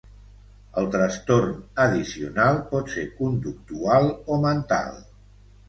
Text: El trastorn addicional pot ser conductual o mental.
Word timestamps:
El 0.81 0.87
trastorn 0.95 1.51
addicional 1.83 2.59
pot 2.73 2.91
ser 2.95 3.05
conductual 3.21 4.13
o 4.37 4.43
mental. 4.51 5.01